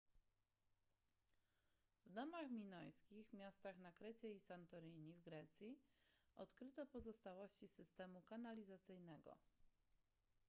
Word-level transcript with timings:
w 2.05 2.09
domach 2.09 2.47
w 2.47 2.51
minojskich 2.51 3.33
miastach 3.33 3.77
na 3.79 3.91
krecie 3.91 4.33
i 4.33 4.39
santorini 4.39 5.13
w 5.13 5.21
grecji 5.21 5.79
odkryto 6.35 6.85
pozostałości 6.85 7.67
systemu 7.67 8.21
kanalizacyjnego 8.21 9.37